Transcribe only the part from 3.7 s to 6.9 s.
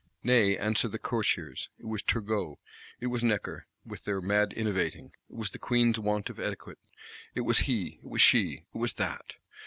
with their mad innovating; it was the Queen's want of etiquette;